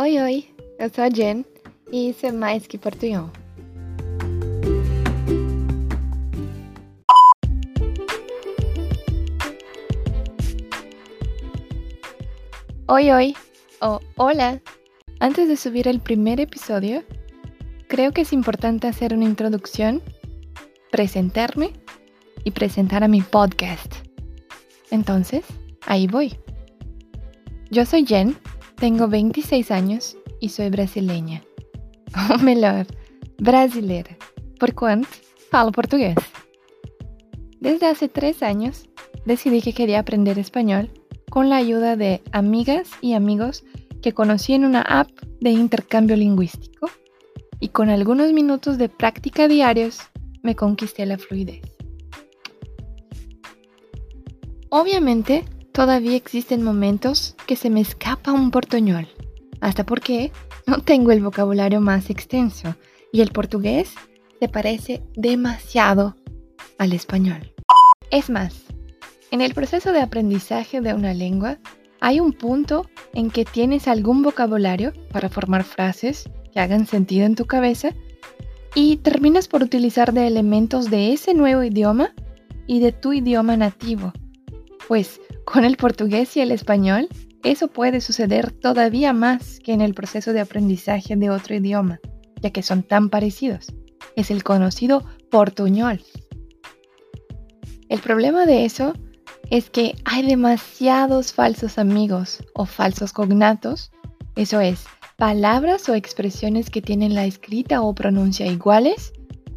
[0.00, 0.44] Oi, oi,
[0.78, 1.44] eu sou a Jen
[1.90, 3.30] e isso é mais que portunhol.
[12.86, 13.34] Oi, oi,
[13.82, 14.62] o hola.
[15.18, 17.02] Antes de subir el primer episodio,
[17.88, 20.00] creo que es importante hacer una introducción,
[20.92, 21.72] presentarme
[22.44, 23.96] y presentar a mi podcast.
[24.92, 25.44] Entonces,
[25.86, 26.38] ahí voy.
[27.72, 28.36] Yo soy Jen,
[28.78, 31.42] tengo 26 años y soy brasileña.
[32.30, 32.86] O melhor,
[33.38, 34.16] brasileira,
[34.58, 35.08] por cuanto
[35.50, 36.16] falo portugués.
[37.60, 38.88] Desde hace tres años
[39.24, 40.90] decidí que quería aprender español
[41.30, 43.64] con la ayuda de amigas y amigos
[44.00, 45.10] que conocí en una app
[45.40, 46.88] de intercambio lingüístico
[47.60, 50.00] y con algunos minutos de práctica diarios
[50.42, 51.60] me conquisté la fluidez.
[54.70, 59.08] Obviamente, todavía existen momentos que se me escapa un portuñol,
[59.62, 60.32] hasta porque
[60.66, 62.76] no tengo el vocabulario más extenso
[63.10, 63.94] y el portugués
[64.38, 66.14] se parece demasiado
[66.76, 67.54] al español.
[68.10, 68.66] Es más,
[69.30, 71.58] en el proceso de aprendizaje de una lengua
[72.00, 77.34] hay un punto en que tienes algún vocabulario para formar frases que hagan sentido en
[77.34, 77.94] tu cabeza
[78.74, 82.12] y terminas por utilizar de elementos de ese nuevo idioma
[82.66, 84.12] y de tu idioma nativo.
[84.86, 87.08] Pues con el portugués y el español,
[87.44, 92.00] eso puede suceder todavía más que en el proceso de aprendizaje de otro idioma,
[92.40, 93.72] ya que son tan parecidos.
[94.16, 96.02] Es el conocido portuñol.
[97.88, 98.92] El problema de eso
[99.50, 103.90] es que hay demasiados falsos amigos o falsos cognatos,
[104.36, 104.84] eso es,
[105.16, 109.12] palabras o expresiones que tienen la escrita o pronuncia iguales,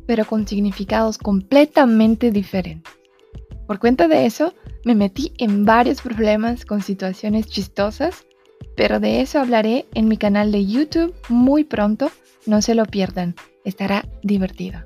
[0.08, 2.92] pero con significados completamente diferentes.
[3.68, 8.26] Por cuenta de eso, me metí en varios problemas con situaciones chistosas,
[8.76, 12.12] pero de eso hablaré en mi canal de YouTube muy pronto,
[12.46, 14.80] no se lo pierdan, estará divertido.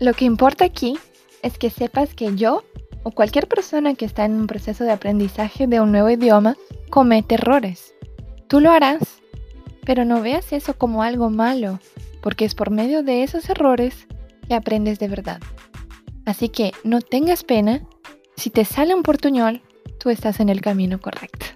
[0.00, 0.98] Lo que importa aquí
[1.42, 2.64] es que sepas que yo
[3.04, 6.56] o cualquier persona que está en un proceso de aprendizaje de un nuevo idioma
[6.90, 7.94] comete errores.
[8.48, 9.22] Tú lo harás,
[9.84, 11.78] pero no veas eso como algo malo,
[12.22, 14.06] porque es por medio de esos errores
[14.48, 15.40] que aprendes de verdad.
[16.24, 17.82] Así que no tengas pena
[18.36, 19.62] si te sale un portuñol,
[19.98, 21.46] tú estás en el camino correcto.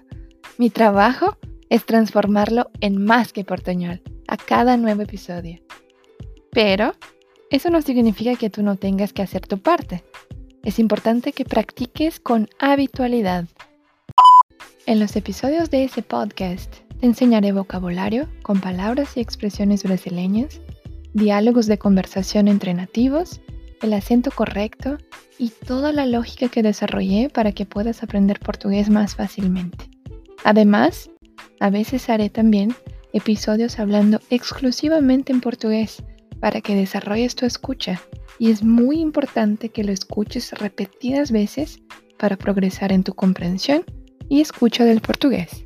[0.57, 1.37] Mi trabajo
[1.69, 5.59] es transformarlo en más que portuñol a cada nuevo episodio.
[6.51, 6.93] Pero
[7.49, 10.03] eso no significa que tú no tengas que hacer tu parte.
[10.63, 13.45] Es importante que practiques con habitualidad.
[14.85, 20.59] En los episodios de ese podcast te enseñaré vocabulario con palabras y expresiones brasileñas,
[21.13, 23.39] diálogos de conversación entre nativos,
[23.81, 24.97] el acento correcto
[25.37, 29.89] y toda la lógica que desarrollé para que puedas aprender portugués más fácilmente.
[30.43, 31.09] Además,
[31.59, 32.75] a veces haré también
[33.13, 36.03] episodios hablando exclusivamente en portugués
[36.39, 38.01] para que desarrolles tu escucha
[38.37, 41.79] y es muy importante que lo escuches repetidas veces
[42.17, 43.83] para progresar en tu comprensión
[44.29, 45.65] e escucha del português.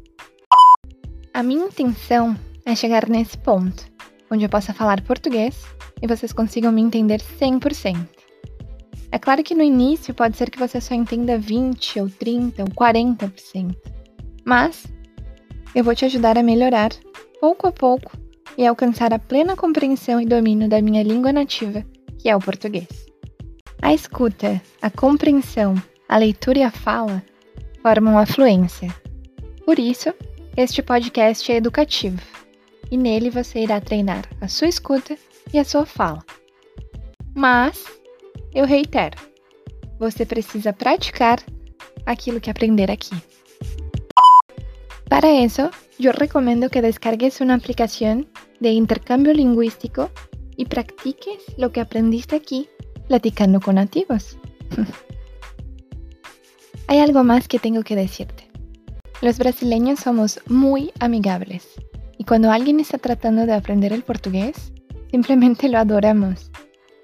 [1.34, 3.84] A minha intenção é chegar nesse ponto,
[4.34, 5.64] onde eu possa falar português
[6.02, 8.08] e vocês consigam me entender 100%.
[9.12, 12.68] É claro que no início pode ser que você só entenda 20 ou 30 ou
[12.70, 13.76] 40%,
[14.44, 14.88] mas
[15.76, 16.90] eu vou te ajudar a melhorar
[17.40, 18.18] pouco a pouco
[18.58, 21.86] e alcançar a plena compreensão e domínio da minha língua nativa,
[22.18, 23.06] que é o português.
[23.82, 25.76] A escuta, a compreensão,
[26.10, 27.24] a leitura e a fala
[27.82, 28.94] formam a fluência.
[29.66, 30.14] Por isso,
[30.58, 32.43] este podcast é educativo
[32.94, 35.18] e nele você irá treinar a sua escuta
[35.52, 36.24] e a sua fala.
[37.34, 37.86] Mas
[38.54, 39.18] eu reitero,
[39.98, 41.40] você precisa praticar
[42.06, 43.16] aquilo que aprender aqui.
[45.10, 48.28] Para eso, yo recomiendo que descargues una aplicación
[48.60, 50.12] de intercambio lingüístico
[50.56, 52.70] y practiques lo que aprendiste aquí
[53.08, 54.38] platicando con nativos.
[56.88, 58.48] Hay algo más que tengo que decirte.
[59.24, 61.68] Los brasileños somos muy amigables
[62.24, 64.74] y cuando alguien está tratando de aprender el portugués,
[65.12, 66.52] simplemente lo adoramos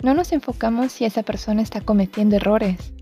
[0.01, 2.93] no nos enfocamos si esa persona está cometiendo errores,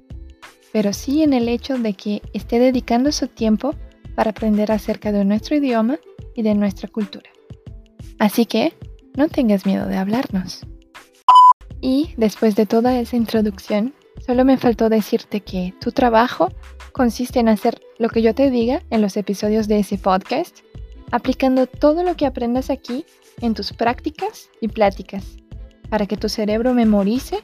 [0.72, 3.76] pero sí en el hecho de que esté dedicando su tiempo
[4.16, 6.00] para aprender acerca de nuestro idioma
[6.34, 7.30] y de nuestra cultura.
[8.18, 8.74] Así que
[9.16, 10.66] no tengas miedo de hablarnos.
[11.82, 13.94] Y después de toda esa introducción,
[14.26, 16.52] solo me faltó decirte que tu trabajo
[16.94, 20.62] consiste en hacer lo que yo te diga en los episodios de ese podcast,
[21.12, 23.06] aplicando todo lo que aprendas aquí
[23.42, 25.38] en tus prácticas y pláticas
[25.90, 27.44] para que tu cerebro memorice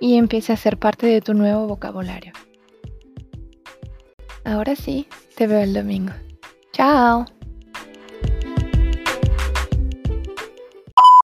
[0.00, 2.32] y empiece a ser parte de tu nuevo vocabulario.
[4.44, 5.06] Ahora sí,
[5.36, 6.12] te veo el domingo.
[6.72, 7.24] Chao.